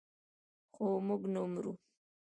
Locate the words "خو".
0.73-0.85